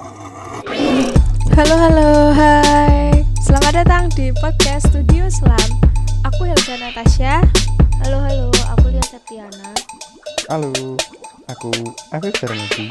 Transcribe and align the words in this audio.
Halo 0.00 1.76
halo 1.76 2.32
hai 2.32 3.20
Selamat 3.36 3.84
datang 3.84 4.08
di 4.16 4.32
podcast 4.32 4.88
Studio 4.88 5.28
Selam 5.28 5.76
Aku 6.24 6.48
Helga 6.48 6.80
Natasha 6.80 7.44
Halo 8.00 8.16
halo, 8.24 8.48
aku 8.72 8.88
Lia 8.88 9.04
Septiana. 9.04 9.76
Halo, 10.48 10.96
aku 11.52 11.68
Afif 12.16 12.32
Darmadi. 12.40 12.88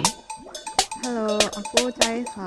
Halo, 1.01 1.33
aku 1.57 1.89
Caisa. 1.97 2.45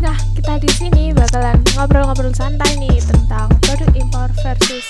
Nah 0.00 0.16
kita 0.32 0.56
di 0.64 0.70
sini 0.72 1.12
bakalan 1.12 1.60
ngobrol-ngobrol 1.76 2.32
santai 2.32 2.72
nih 2.80 3.04
Tentang 3.04 3.52
produk 3.68 3.92
impor 4.00 4.32
versus 4.40 4.88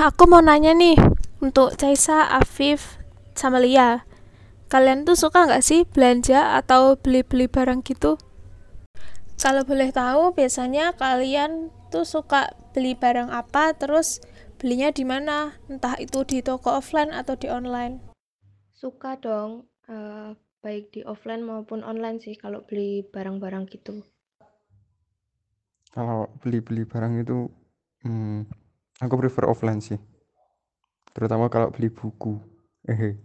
Nah 0.00 0.08
aku 0.08 0.24
mau 0.24 0.40
nanya 0.40 0.72
nih 0.72 0.96
Untuk 1.44 1.76
Caisa, 1.76 2.24
Afif, 2.24 2.96
sama 3.36 3.60
Lia 3.60 4.08
Kalian 4.72 5.04
tuh 5.04 5.12
suka 5.12 5.44
nggak 5.44 5.60
sih 5.60 5.84
belanja 5.84 6.56
atau 6.56 6.96
beli-beli 6.96 7.52
barang 7.52 7.84
gitu? 7.84 8.16
Kalau 9.36 9.60
boleh 9.68 9.92
tahu, 9.92 10.32
biasanya 10.32 10.96
kalian 10.96 11.68
tuh 11.92 12.08
suka 12.08 12.48
beli 12.72 12.96
barang 12.96 13.28
apa, 13.28 13.76
terus 13.76 14.24
belinya 14.56 14.88
di 14.88 15.04
mana? 15.04 15.58
Entah 15.68 16.00
itu 16.00 16.24
di 16.24 16.40
toko 16.40 16.80
offline 16.80 17.12
atau 17.12 17.36
di 17.36 17.52
online. 17.52 18.00
Suka 18.72 19.20
dong, 19.20 19.68
eh, 19.90 20.32
baik 20.64 20.96
di 20.96 21.04
offline 21.04 21.44
maupun 21.44 21.84
online 21.84 22.22
sih 22.24 22.38
kalau 22.40 22.64
beli 22.64 23.04
barang-barang 23.04 23.68
gitu. 23.68 24.00
Kalau 25.92 26.30
beli-beli 26.40 26.86
barang 26.88 27.26
itu, 27.26 27.50
hmm, 28.06 28.59
aku 29.00 29.14
prefer 29.16 29.48
offline 29.48 29.80
sih. 29.80 29.98
Terutama 31.16 31.48
kalau 31.48 31.72
beli 31.72 31.90
buku. 31.90 32.38
Eh, 32.86 33.16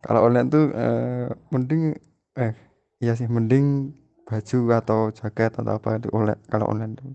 kalau 0.00 0.26
online 0.26 0.48
tuh 0.50 0.64
eh, 0.72 1.28
mending, 1.52 1.94
eh, 2.40 2.52
iya 2.98 3.12
sih 3.14 3.28
mending 3.28 3.92
baju 4.24 4.58
atau 4.80 5.00
jaket 5.12 5.52
atau 5.60 5.76
apa 5.76 6.00
itu 6.00 6.08
oleh 6.10 6.34
kalau 6.48 6.72
online 6.72 6.96
tuh. 6.96 7.12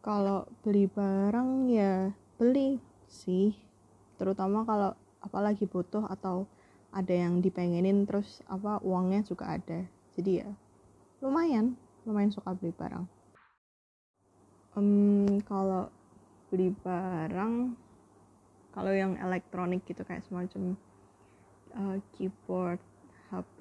Kalau 0.00 0.48
beli 0.64 0.88
barang 0.88 1.68
ya 1.68 2.14
beli 2.40 2.80
sih. 3.10 3.52
Terutama 4.16 4.64
kalau 4.64 4.94
apalagi 5.20 5.68
butuh 5.68 6.08
atau 6.08 6.48
ada 6.90 7.14
yang 7.14 7.38
dipengenin 7.38 8.08
terus 8.08 8.40
apa 8.48 8.80
uangnya 8.80 9.22
juga 9.26 9.54
ada. 9.58 9.84
Jadi 10.16 10.42
ya 10.42 10.48
lumayan, 11.20 11.76
lumayan 12.08 12.32
suka 12.32 12.56
beli 12.56 12.72
barang. 12.72 13.04
Em, 14.78 15.42
kalau 15.44 15.92
beli 16.50 16.74
barang 16.84 17.54
kalau 18.70 18.92
yang 18.94 19.18
elektronik 19.18 19.82
gitu 19.86 20.02
kayak 20.06 20.22
semacam 20.26 20.78
eh, 21.74 21.98
keyboard, 22.14 22.80
HP 23.30 23.58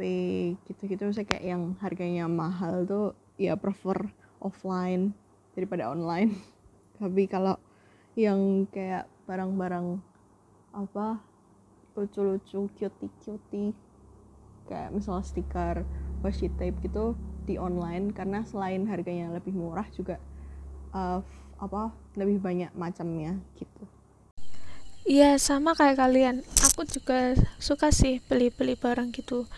gitu-gitu 0.65 1.13
saya 1.13 1.25
kayak 1.29 1.45
yang 1.45 1.63
harganya 1.81 2.25
mahal 2.25 2.85
tuh 2.85 3.13
ya 3.37 3.53
prefer 3.57 4.09
offline 4.41 5.13
daripada 5.53 5.89
online. 5.93 6.33
Tapi 6.99 7.29
kalau 7.29 7.55
yang 8.17 8.65
kayak 8.73 9.07
barang-barang 9.29 10.01
apa 10.73 11.21
lucu-lucu, 11.97 12.69
cutie-cutie 12.77 13.73
kayak 14.69 14.93
misalnya 14.93 15.25
stiker, 15.25 15.77
washi 16.21 16.47
tape 16.53 16.77
gitu 16.85 17.17
di 17.49 17.57
online 17.57 18.13
karena 18.13 18.45
selain 18.45 18.85
harganya 18.85 19.33
lebih 19.33 19.53
murah 19.57 19.87
juga 19.89 20.21
eh, 20.93 21.19
apa 21.59 21.91
lebih 22.15 22.39
banyak 22.39 22.71
macamnya 22.75 23.35
gitu. 23.59 23.83
Iya 25.09 25.41
sama 25.41 25.73
kayak 25.73 25.97
kalian. 25.97 26.45
Aku 26.69 26.85
juga 26.85 27.33
suka 27.57 27.89
sih 27.89 28.21
beli-beli 28.29 28.77
barang 28.77 29.09
gitu. 29.09 29.49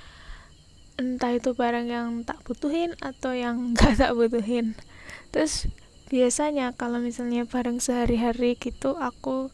Entah 0.95 1.35
itu 1.35 1.51
barang 1.51 1.91
yang 1.91 2.23
tak 2.23 2.39
butuhin 2.47 2.93
Atau 3.03 3.35
yang 3.35 3.57
gak 3.77 3.99
tak 3.99 4.15
butuhin. 4.15 4.79
Terus 5.35 5.67
biasanya 6.07 6.71
kalau 6.75 7.03
misalnya 7.03 7.43
barang 7.47 7.83
sehari-hari 7.83 8.55
gitu 8.59 8.95
Aku 8.95 9.51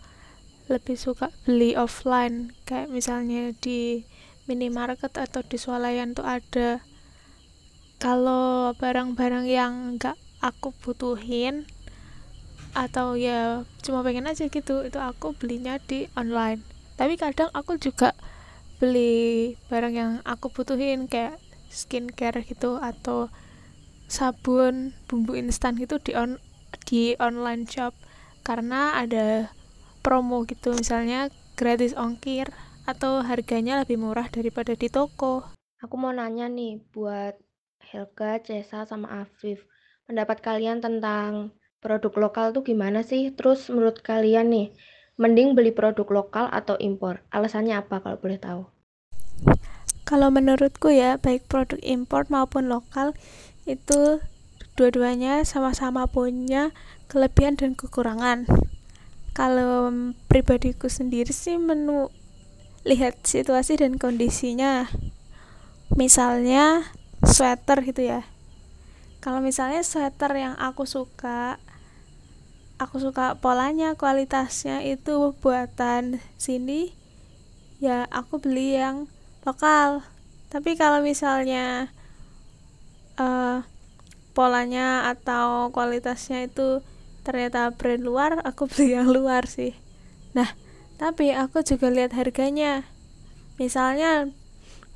lebih 0.69 1.02
suka 1.02 1.34
beli 1.50 1.74
offline. 1.74 2.53
Kayak 2.69 2.94
misalnya 2.94 3.56
di 3.57 4.06
minimarket 4.46 5.18
atau 5.18 5.41
di 5.41 5.57
swalayan 5.57 6.13
tuh 6.13 6.30
ada. 6.30 6.84
Kalau 7.97 8.78
barang-barang 8.78 9.50
yang 9.50 9.97
gak 9.97 10.19
aku 10.46 10.69
butuhin 10.86 11.66
atau 12.73 13.16
ya 13.19 13.67
cuma 13.83 14.03
pengen 14.03 14.28
aja 14.28 14.47
gitu 14.47 14.83
itu 14.83 15.00
aku 15.00 15.35
belinya 15.35 15.79
di 15.79 16.09
online 16.16 16.63
tapi 17.00 17.16
kadang 17.16 17.47
aku 17.53 17.78
juga 17.78 18.17
beli 18.81 19.55
barang 19.72 19.94
yang 19.94 20.11
aku 20.25 20.50
butuhin 20.50 21.06
kayak 21.06 21.38
skincare 21.69 22.41
gitu 22.44 22.79
atau 22.79 23.29
sabun 24.07 24.95
bumbu 25.06 25.35
instan 25.35 25.75
gitu 25.75 26.00
di 26.00 26.16
on 26.16 26.39
di 26.88 27.16
online 27.19 27.67
shop 27.67 27.91
karena 28.44 28.95
ada 28.95 29.51
promo 30.01 30.47
gitu 30.47 30.72
misalnya 30.73 31.27
gratis 31.59 31.91
ongkir 31.97 32.50
atau 32.88 33.19
harganya 33.19 33.83
lebih 33.83 34.00
murah 34.00 34.31
daripada 34.31 34.72
di 34.72 34.88
toko 34.88 35.57
Aku 35.85 35.94
mau 35.94 36.09
nanya 36.09 36.50
nih 36.50 36.81
buat 36.89 37.38
Helga, 37.77 38.41
Cesa, 38.41 38.89
sama 38.89 39.22
Afif. 39.22 39.61
Pendapat 40.09 40.41
kalian 40.41 40.81
tentang 40.81 41.53
produk 41.79 42.13
lokal 42.17 42.51
tuh 42.53 42.65
gimana 42.65 43.05
sih? 43.05 43.29
Terus 43.33 43.69
menurut 43.69 44.01
kalian 44.01 44.49
nih, 44.49 44.67
mending 45.17 45.53
beli 45.53 45.73
produk 45.73 46.05
lokal 46.09 46.45
atau 46.49 46.77
impor? 46.77 47.25
Alasannya 47.29 47.77
apa 47.77 48.01
kalau 48.01 48.17
boleh 48.17 48.39
tahu? 48.41 48.61
Kalau 50.07 50.31
menurutku 50.31 50.88
ya, 50.88 51.19
baik 51.19 51.51
produk 51.51 51.77
impor 51.83 52.25
maupun 52.31 52.71
lokal 52.71 53.11
itu 53.67 54.23
dua-duanya 54.79 55.43
sama-sama 55.43 56.07
punya 56.07 56.71
kelebihan 57.11 57.59
dan 57.59 57.75
kekurangan. 57.75 58.47
Kalau 59.35 59.91
pribadiku 60.31 60.88
sendiri 60.88 61.29
sih 61.35 61.59
menu 61.59 62.07
lihat 62.88 63.19
situasi 63.27 63.77
dan 63.77 63.99
kondisinya. 63.99 64.88
Misalnya 65.94 66.88
sweater 67.25 67.83
gitu 67.83 68.07
ya. 68.07 68.23
Kalau 69.19 69.44
misalnya 69.44 69.83
sweater 69.83 70.31
yang 70.39 70.55
aku 70.55 70.88
suka 70.88 71.59
aku 72.77 73.01
suka 73.01 73.38
polanya, 73.41 73.97
kualitasnya 73.97 74.85
itu 74.85 75.33
buatan 75.41 76.21
sini, 76.38 76.93
ya 77.81 78.05
aku 78.13 78.38
beli 78.41 78.77
yang 78.77 79.09
lokal. 79.45 80.05
Tapi 80.47 80.77
kalau 80.77 81.01
misalnya 81.01 81.91
uh, 83.17 83.65
polanya 84.38 85.09
atau 85.09 85.73
kualitasnya 85.73 86.45
itu 86.45 86.85
ternyata 87.25 87.73
brand 87.73 88.05
luar, 88.05 88.31
aku 88.45 88.65
beli 88.71 88.94
yang 88.94 89.09
luar 89.09 89.49
sih. 89.49 89.73
Nah, 90.38 90.53
tapi 91.01 91.33
aku 91.33 91.65
juga 91.65 91.89
lihat 91.89 92.13
harganya. 92.13 92.85
Misalnya 93.57 94.29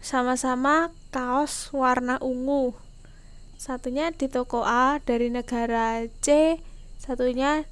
sama-sama 0.01 0.93
kaos 1.09 1.73
warna 1.73 2.21
ungu. 2.21 2.77
Satunya 3.57 4.09
di 4.09 4.25
toko 4.25 4.65
A 4.65 4.97
dari 5.01 5.29
negara 5.29 6.01
C, 6.21 6.57
satunya 7.01 7.65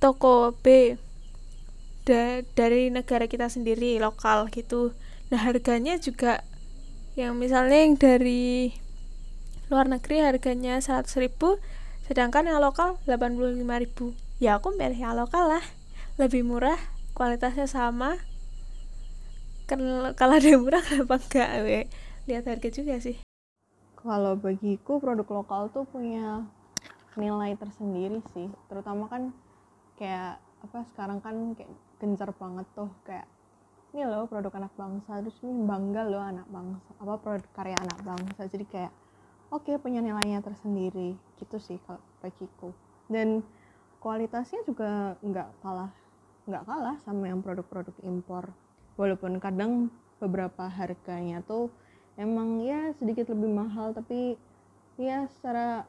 toko 0.00 0.56
B. 0.64 0.96
Da 2.06 2.40
dari 2.56 2.88
negara 2.88 3.28
kita 3.28 3.52
sendiri 3.52 4.00
lokal 4.00 4.48
gitu. 4.48 4.96
Nah 5.28 5.44
harganya 5.44 6.00
juga 6.00 6.40
yang 7.18 7.36
misalnya 7.36 7.78
yang 7.84 7.94
dari 7.98 8.72
luar 9.66 9.90
negeri 9.90 10.22
harganya 10.22 10.78
100 10.78 11.10
ribu 11.18 11.58
sedangkan 12.06 12.46
yang 12.46 12.62
lokal 12.62 12.96
85 13.04 13.82
ribu. 13.82 14.14
Ya 14.38 14.56
aku 14.56 14.72
pilih 14.78 14.96
yang 14.96 15.18
lokal 15.18 15.50
lah. 15.58 15.64
Lebih 16.16 16.46
murah 16.46 16.78
kualitasnya 17.12 17.66
sama. 17.66 18.16
Kalau 19.66 20.14
ada 20.14 20.46
yang 20.46 20.62
murah 20.62 20.80
kenapa 20.86 21.18
enggak? 21.18 21.50
We 21.66 21.90
lihat 22.30 22.46
harga 22.46 22.68
juga 22.70 23.02
sih. 23.02 23.18
Kalau 23.98 24.38
bagiku 24.38 25.02
produk 25.02 25.26
lokal 25.26 25.74
tuh 25.74 25.82
punya 25.90 26.46
nilai 27.16 27.56
tersendiri 27.56 28.20
sih, 28.36 28.48
terutama 28.68 29.08
kan 29.08 29.32
kayak 29.96 30.38
apa 30.60 30.78
sekarang 30.92 31.18
kan 31.24 31.56
kayak 31.56 31.72
gencar 31.96 32.30
banget 32.36 32.66
tuh 32.76 32.92
kayak 33.04 33.24
ini 33.96 34.04
loh 34.04 34.28
produk 34.28 34.52
anak 34.60 34.72
bangsa 34.76 35.24
terus 35.24 35.40
ini 35.40 35.56
bangga 35.64 36.04
loh 36.04 36.20
anak 36.20 36.44
bangsa 36.52 36.90
apa 37.00 37.14
produk 37.16 37.50
karya 37.56 37.76
anak 37.80 37.98
bangsa. 38.04 38.44
Jadi 38.44 38.64
kayak 38.68 38.92
oke 39.48 39.64
okay, 39.64 39.80
punya 39.80 40.04
nilainya 40.04 40.44
tersendiri 40.44 41.16
gitu 41.40 41.56
sih 41.56 41.80
kalau 41.88 42.02
bagiku. 42.20 42.76
Dan 43.08 43.40
kualitasnya 44.04 44.60
juga 44.68 45.16
nggak 45.24 45.48
kalah 45.64 45.92
nggak 46.46 46.62
kalah 46.68 46.96
sama 47.02 47.32
yang 47.32 47.40
produk-produk 47.40 47.96
impor. 48.04 48.52
Walaupun 49.00 49.40
kadang 49.40 49.88
beberapa 50.20 50.68
harganya 50.68 51.40
tuh 51.44 51.72
emang 52.16 52.64
ya 52.64 52.92
sedikit 52.96 53.32
lebih 53.32 53.52
mahal 53.52 53.92
tapi 53.92 54.40
ya 54.96 55.28
secara 55.36 55.84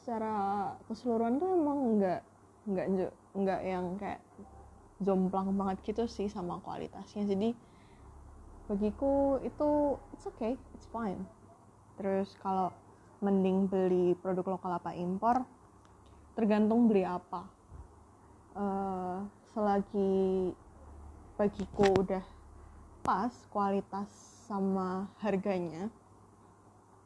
secara 0.00 0.32
keseluruhan 0.88 1.36
tuh 1.36 1.50
emang 1.52 1.78
nggak 2.00 2.20
nggak 2.64 2.86
nggak 3.36 3.60
yang 3.68 3.84
kayak 4.00 4.24
jomplang 5.00 5.52
banget 5.52 5.76
gitu 5.92 6.08
sih 6.08 6.32
sama 6.32 6.56
kualitasnya. 6.64 7.28
Jadi 7.28 7.52
bagiku 8.64 9.36
itu 9.44 10.00
it's 10.16 10.24
okay 10.24 10.56
it's 10.72 10.88
fine. 10.88 11.20
Terus 12.00 12.32
kalau 12.40 12.72
mending 13.20 13.68
beli 13.68 14.16
produk 14.16 14.56
lokal 14.56 14.80
apa 14.80 14.96
impor 14.96 15.44
tergantung 16.32 16.88
beli 16.88 17.04
apa. 17.04 17.44
Uh, 18.56 19.22
selagi 19.52 20.50
bagiku 21.36 21.86
udah 22.00 22.24
pas 23.04 23.32
kualitas 23.52 24.08
sama 24.48 25.08
harganya 25.22 25.92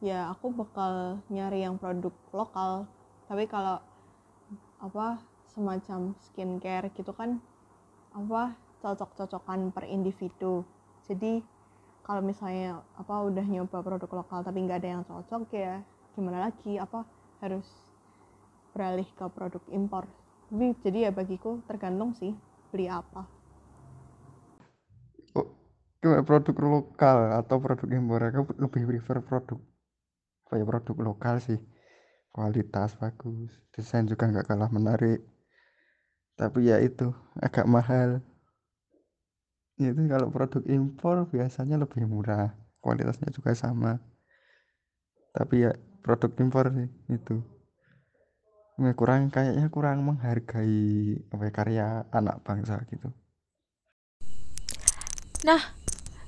ya 0.05 0.29
aku 0.29 0.53
bakal 0.53 1.25
nyari 1.33 1.65
yang 1.65 1.81
produk 1.81 2.13
lokal. 2.37 2.85
Tapi 3.25 3.49
kalau 3.49 3.81
apa 4.77 5.17
semacam 5.49 6.13
skincare 6.21 6.93
gitu 6.93 7.17
kan 7.17 7.41
apa 8.13 8.53
cocok-cocokan 8.85 9.73
per 9.73 9.89
individu. 9.89 10.61
Jadi 11.09 11.41
kalau 12.05 12.21
misalnya 12.21 12.85
apa 13.01 13.25
udah 13.25 13.49
nyoba 13.49 13.81
produk 13.81 14.11
lokal 14.21 14.45
tapi 14.45 14.61
nggak 14.61 14.85
ada 14.85 14.91
yang 15.01 15.03
cocok 15.09 15.49
ya 15.57 15.81
gimana 16.13 16.53
lagi 16.53 16.77
apa 16.77 17.09
harus 17.41 17.65
beralih 18.77 19.09
ke 19.17 19.25
produk 19.33 19.65
impor. 19.73 20.05
Tapi 20.53 20.77
jadi 20.85 21.09
ya 21.09 21.11
bagiku 21.17 21.65
tergantung 21.65 22.13
sih 22.13 22.37
beli 22.69 22.93
apa. 22.93 23.25
Produk 26.05 26.53
lokal 26.61 27.41
atau 27.41 27.57
produk 27.57 27.89
impor 27.89 28.21
aku 28.21 28.53
lebih 28.61 28.85
prefer 28.85 29.25
produk 29.25 29.57
kayak 30.51 30.67
produk 30.69 30.97
lokal 31.13 31.39
sih. 31.41 31.61
Kualitas 32.35 32.99
bagus 32.99 33.55
desain 33.71 34.11
juga 34.11 34.27
nggak 34.27 34.51
kalah 34.51 34.71
menarik. 34.73 35.23
Tapi 36.35 36.67
ya 36.67 36.83
itu 36.83 37.15
agak 37.39 37.67
mahal. 37.71 38.19
Itu 39.79 40.03
kalau 40.11 40.35
produk 40.35 40.63
impor 40.67 41.31
biasanya 41.31 41.79
lebih 41.79 42.07
murah 42.11 42.55
kualitasnya 42.83 43.31
juga 43.31 43.55
sama. 43.55 44.03
Tapi 45.31 45.67
ya 45.67 45.73
produk 46.03 46.35
impor 46.43 46.75
itu. 47.07 47.39
Kurang 48.99 49.31
kayaknya 49.31 49.71
kurang 49.71 50.03
menghargai 50.03 51.15
apa 51.31 51.43
ya, 51.47 51.53
karya 51.55 51.87
anak 52.11 52.43
bangsa 52.43 52.83
gitu. 52.91 53.15
Nah 55.47 55.63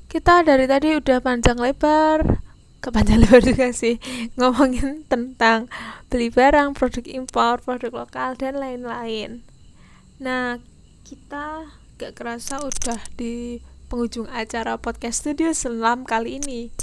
kita 0.06 0.46
dari 0.46 0.70
tadi 0.70 0.94
udah 0.94 1.18
panjang 1.18 1.58
lebar 1.58 2.45
ke 2.80 2.88
panjang 2.92 3.22
lebar 3.24 3.42
juga 3.50 3.72
sih 3.72 3.98
ngomongin 4.36 5.04
tentang 5.08 5.68
beli 6.12 6.28
barang, 6.30 6.76
produk 6.76 7.04
impor, 7.08 7.60
produk 7.64 8.06
lokal 8.06 8.38
dan 8.38 8.60
lain-lain. 8.60 9.42
Nah, 10.22 10.62
kita 11.04 11.70
gak 11.96 12.12
kerasa 12.16 12.60
udah 12.60 13.00
di 13.16 13.60
penghujung 13.86 14.26
acara 14.28 14.76
podcast 14.76 15.22
studio 15.22 15.54
selam 15.54 16.02
kali 16.02 16.42
ini. 16.42 16.74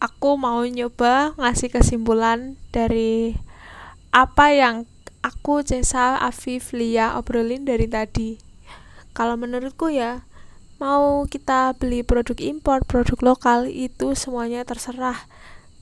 Aku 0.00 0.36
mau 0.36 0.60
nyoba 0.64 1.32
ngasih 1.40 1.72
kesimpulan 1.72 2.60
dari 2.72 3.36
apa 4.12 4.52
yang 4.52 4.84
aku 5.24 5.64
Cesa 5.64 6.20
Afif 6.20 6.72
Lia 6.72 7.16
obrolin 7.18 7.64
dari 7.64 7.90
tadi. 7.90 8.38
Kalau 9.16 9.34
menurutku 9.34 9.88
ya, 9.88 10.24
mau 10.76 11.24
kita 11.24 11.72
beli 11.76 12.04
produk 12.04 12.36
impor, 12.36 12.84
produk 12.84 13.34
lokal 13.34 13.68
itu 13.68 14.12
semuanya 14.12 14.64
terserah. 14.68 15.24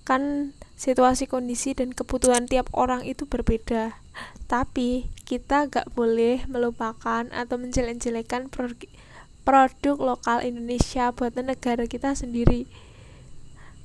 Kan 0.07 0.55
situasi 0.79 1.27
kondisi 1.31 1.73
dan 1.75 1.91
kebutuhan 1.95 2.47
tiap 2.47 2.71
orang 2.75 3.03
itu 3.07 3.27
berbeda. 3.27 3.99
Tapi 4.47 5.11
kita 5.27 5.67
gak 5.67 5.91
boleh 5.97 6.47
melupakan 6.47 7.27
atau 7.33 7.57
menjelek-jelekan 7.59 8.53
produk, 8.53 8.91
produk 9.43 9.97
lokal 10.15 10.45
Indonesia 10.45 11.11
buat 11.11 11.35
negara 11.35 11.89
kita 11.89 12.15
sendiri. 12.15 12.69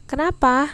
Kenapa? 0.06 0.74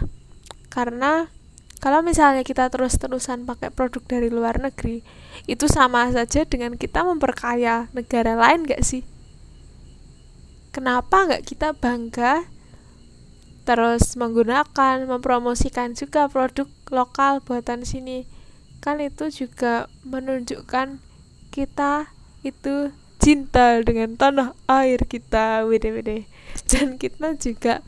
Karena 0.67 1.31
kalau 1.79 2.01
misalnya 2.01 2.41
kita 2.41 2.67
terus-terusan 2.73 3.45
pakai 3.45 3.69
produk 3.69 4.01
dari 4.03 4.33
luar 4.33 4.57
negeri, 4.57 5.05
itu 5.45 5.69
sama 5.69 6.09
saja 6.09 6.43
dengan 6.43 6.75
kita 6.75 7.05
memperkaya 7.05 7.87
negara 7.93 8.33
lain 8.33 8.65
gak 8.65 8.81
sih? 8.81 9.14
Kenapa 10.75 11.23
nggak 11.23 11.47
kita 11.47 11.71
bangga 11.71 12.43
terus 13.63 14.19
menggunakan 14.19 15.07
mempromosikan 15.07 15.95
juga 15.95 16.27
produk 16.27 16.67
lokal 16.91 17.39
buatan 17.39 17.87
sini? 17.87 18.27
Kan 18.83 18.99
itu 18.99 19.31
juga 19.31 19.87
menunjukkan 20.03 20.99
kita 21.55 22.11
itu 22.43 22.91
cinta 23.23 23.79
dengan 23.79 24.19
tanah 24.19 24.51
air 24.67 24.99
kita 25.07 25.63
wede-wede 25.63 26.27
dan 26.69 26.99
kita 26.99 27.39
juga 27.39 27.79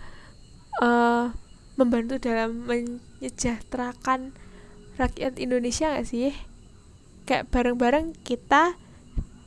uh, 0.79 1.35
membantu 1.75 2.17
dalam 2.23 2.63
menyejahterakan 2.65 4.31
rakyat 4.95 5.35
Indonesia 5.37 5.91
nggak 5.91 6.07
sih? 6.07 6.31
Kayak 7.27 7.51
bareng-bareng 7.51 8.15
kita 8.23 8.79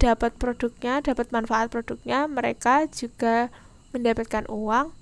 dapat 0.00 0.32
produknya, 0.40 1.04
dapat 1.04 1.28
manfaat 1.28 1.68
produknya, 1.68 2.24
mereka 2.24 2.88
juga 2.88 3.52
mendapatkan 3.92 4.48
uang 4.48 4.96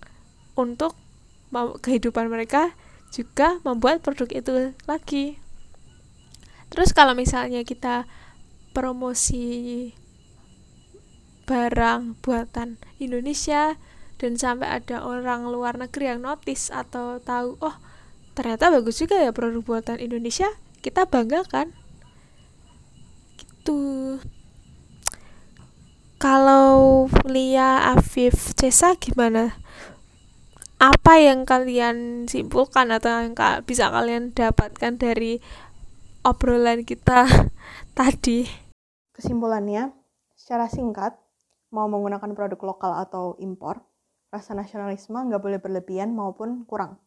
untuk 0.58 0.98
kehidupan 1.54 2.26
mereka 2.26 2.74
juga 3.14 3.62
membuat 3.62 4.02
produk 4.02 4.28
itu 4.34 4.74
lagi. 4.90 5.38
Terus 6.68 6.92
kalau 6.92 7.14
misalnya 7.14 7.62
kita 7.64 8.04
promosi 8.76 9.94
barang 11.48 12.20
buatan 12.20 12.76
Indonesia 13.00 13.80
dan 14.20 14.36
sampai 14.36 14.82
ada 14.82 15.00
orang 15.00 15.48
luar 15.48 15.80
negeri 15.80 16.12
yang 16.12 16.20
notice 16.20 16.68
atau 16.68 17.22
tahu 17.22 17.56
oh 17.64 17.72
ternyata 18.36 18.68
bagus 18.68 19.00
juga 19.00 19.16
ya 19.16 19.32
produk 19.32 19.64
buatan 19.64 19.96
Indonesia 20.02 20.50
kita 20.84 21.08
banggakan 21.08 21.72
gitu 21.72 21.77
kalau 26.18 27.06
Lia 27.30 27.94
Afif 27.94 28.50
Cesa 28.58 28.98
gimana? 28.98 29.54
Apa 30.82 31.22
yang 31.22 31.46
kalian 31.46 32.26
simpulkan 32.26 32.90
atau 32.90 33.22
yang 33.22 33.38
bisa 33.62 33.90
kalian 33.90 34.34
dapatkan 34.34 34.98
dari 34.98 35.38
obrolan 36.26 36.82
kita 36.82 37.26
tadi? 37.98 38.50
Kesimpulannya, 39.14 39.94
secara 40.34 40.66
singkat, 40.66 41.14
mau 41.70 41.86
menggunakan 41.86 42.34
produk 42.34 42.60
lokal 42.66 42.98
atau 42.98 43.38
impor, 43.38 43.82
rasa 44.34 44.58
nasionalisme 44.58 45.14
nggak 45.14 45.42
boleh 45.42 45.62
berlebihan 45.62 46.10
maupun 46.10 46.66
kurang. 46.66 46.98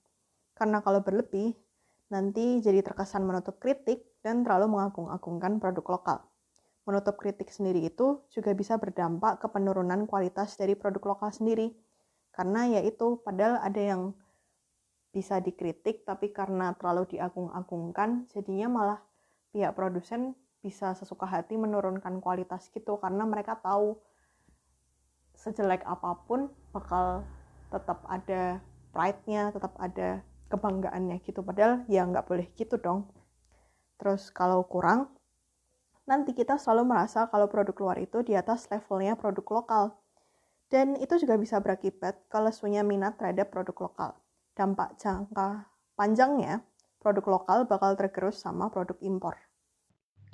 Karena 0.56 0.80
kalau 0.80 1.04
berlebih, 1.04 1.52
nanti 2.08 2.64
jadi 2.64 2.80
terkesan 2.80 3.28
menutup 3.28 3.60
kritik 3.60 4.08
dan 4.24 4.48
terlalu 4.48 4.72
mengagung-agungkan 4.72 5.60
produk 5.60 6.00
lokal 6.00 6.31
menutup 6.86 7.22
kritik 7.22 7.54
sendiri 7.54 7.86
itu 7.86 8.26
juga 8.34 8.52
bisa 8.58 8.78
berdampak 8.82 9.38
ke 9.38 9.48
penurunan 9.54 10.10
kualitas 10.10 10.58
dari 10.58 10.74
produk 10.74 11.14
lokal 11.14 11.30
sendiri. 11.30 11.70
Karena 12.32 12.66
ya 12.66 12.82
itu, 12.82 13.22
padahal 13.22 13.62
ada 13.62 13.82
yang 13.82 14.02
bisa 15.12 15.44
dikritik, 15.44 16.08
tapi 16.08 16.32
karena 16.32 16.72
terlalu 16.80 17.18
diagung-agungkan, 17.18 18.32
jadinya 18.32 18.68
malah 18.72 19.00
pihak 19.52 19.76
produsen 19.76 20.34
bisa 20.64 20.96
sesuka 20.96 21.28
hati 21.28 21.60
menurunkan 21.60 22.24
kualitas 22.24 22.72
gitu, 22.72 22.98
karena 22.98 23.28
mereka 23.28 23.60
tahu 23.60 24.00
sejelek 25.36 25.84
apa 25.84 26.22
pun 26.24 26.48
bakal 26.72 27.28
tetap 27.68 28.06
ada 28.08 28.64
pride-nya, 28.96 29.52
tetap 29.52 29.76
ada 29.76 30.24
kebanggaannya 30.48 31.20
gitu. 31.24 31.44
Padahal 31.44 31.84
ya 31.92 32.08
nggak 32.08 32.28
boleh 32.28 32.48
gitu 32.56 32.80
dong. 32.80 33.08
Terus 34.00 34.32
kalau 34.32 34.64
kurang, 34.68 35.12
nanti 36.12 36.36
kita 36.36 36.60
selalu 36.60 36.92
merasa 36.92 37.32
kalau 37.32 37.48
produk 37.48 37.72
luar 37.80 37.98
itu 38.04 38.20
di 38.20 38.36
atas 38.36 38.68
levelnya 38.68 39.16
produk 39.16 39.64
lokal. 39.64 39.86
Dan 40.68 41.00
itu 41.00 41.16
juga 41.16 41.40
bisa 41.40 41.64
berakibat 41.64 42.28
kalau 42.28 42.52
lesunya 42.52 42.84
minat 42.84 43.16
terhadap 43.16 43.48
produk 43.48 43.88
lokal. 43.88 44.12
Dampak 44.52 45.00
jangka 45.00 45.72
panjangnya, 45.96 46.68
produk 47.00 47.40
lokal 47.40 47.64
bakal 47.64 47.96
tergerus 47.96 48.44
sama 48.44 48.68
produk 48.68 49.00
impor. 49.00 49.40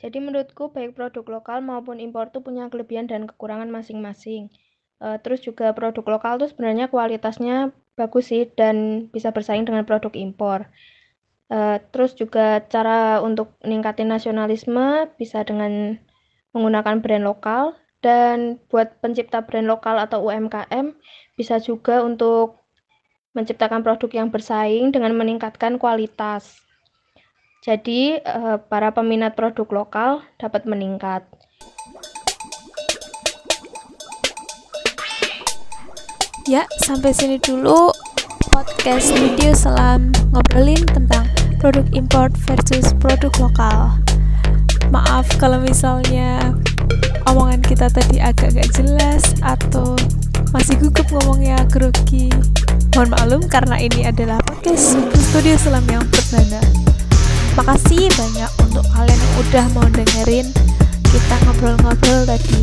Jadi 0.01 0.17
menurutku 0.21 0.73
baik 0.73 0.97
produk 0.97 1.25
lokal 1.41 1.61
maupun 1.61 2.01
impor 2.01 2.29
itu 2.29 2.41
punya 2.41 2.69
kelebihan 2.69 3.05
dan 3.05 3.29
kekurangan 3.29 3.69
masing-masing. 3.69 4.49
Uh, 4.97 5.21
terus 5.21 5.45
juga 5.45 5.73
produk 5.77 6.17
lokal 6.17 6.41
tuh 6.41 6.49
sebenarnya 6.49 6.89
kualitasnya 6.89 7.69
bagus 7.97 8.33
sih 8.33 8.49
dan 8.53 9.09
bisa 9.13 9.29
bersaing 9.29 9.65
dengan 9.65 9.85
produk 9.85 10.13
impor. 10.13 10.69
Uh, 11.47 11.79
terus 11.95 12.11
juga 12.11 12.59
cara 12.67 13.23
untuk 13.23 13.55
meningkatin 13.63 14.11
nasionalisme 14.11 15.07
bisa 15.15 15.47
dengan 15.47 15.95
menggunakan 16.51 16.99
brand 16.99 17.23
lokal 17.23 17.63
dan 18.03 18.59
buat 18.67 18.99
pencipta 18.99 19.47
brand 19.47 19.63
lokal 19.63 19.95
atau 19.95 20.27
UMKM 20.27 20.91
bisa 21.39 21.63
juga 21.63 22.03
untuk 22.03 22.67
menciptakan 23.31 23.85
produk 23.85 24.09
yang 24.11 24.27
bersaing 24.33 24.89
dengan 24.91 25.13
meningkatkan 25.13 25.77
kualitas. 25.77 26.57
Jadi, 27.61 28.17
uh, 28.23 28.57
para 28.57 28.89
peminat 28.95 29.37
produk 29.37 29.67
lokal 29.83 30.25
dapat 30.41 30.65
meningkat. 30.65 31.21
Ya, 36.47 36.63
sampai 36.79 37.11
sini 37.11 37.37
dulu 37.43 37.91
podcast 38.55 39.11
video 39.11 39.51
selam 39.51 40.15
ngobrolin 40.31 40.79
tentang 40.87 41.27
produk 41.57 41.85
import 41.93 42.31
versus 42.45 42.93
produk 43.01 43.33
lokal. 43.41 43.97
Maaf 44.93 45.27
kalau 45.41 45.59
misalnya 45.59 46.55
omongan 47.27 47.59
kita 47.65 47.91
tadi 47.91 48.21
agak 48.21 48.55
gak 48.55 48.69
jelas 48.77 49.35
atau 49.43 49.97
masih 50.55 50.79
gugup 50.79 51.05
ngomongnya 51.11 51.59
grogi. 51.67 52.31
Mohon 52.95 53.09
maklum 53.13 53.41
karena 53.51 53.75
ini 53.77 54.07
adalah 54.07 54.39
podcast 54.47 54.97
studio 55.29 55.53
selam 55.59 55.85
yang 55.91 56.05
perdana. 56.07 56.61
Makasih 57.57 58.09
banyak 58.13 58.51
untuk 58.63 58.85
kalian 58.93 59.17
yang 59.17 59.35
udah 59.41 59.65
mau 59.73 59.87
dengerin 59.91 60.47
kita 61.09 61.35
ngobrol-ngobrol 61.45 62.21
tadi. 62.25 62.61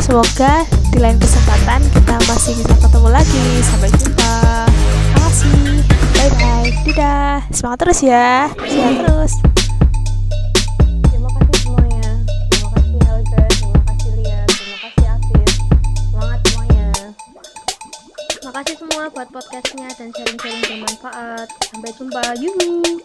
Semoga 0.00 0.64
di 0.94 0.98
lain 1.02 1.18
kesempatan 1.18 1.80
kita 1.92 2.16
masih 2.28 2.52
bisa 2.56 2.74
ketemu 2.80 3.08
lagi. 3.10 3.44
Sampai 3.66 3.90
jumpa. 3.98 4.29
Semangat 7.48 7.78
terus 7.88 8.00
ya. 8.04 8.52
Semangat 8.52 8.96
terus. 9.08 9.32
Terima 18.40 18.66
kasih 18.66 18.76
semua 18.82 19.04
buat 19.14 19.28
podcastnya 19.32 19.88
dan 19.96 20.10
sharing-sharing 20.12 20.84
bermanfaat. 20.84 21.48
Sampai 21.70 21.90
jumpa. 21.96 22.22
Yuhu. 22.36 23.00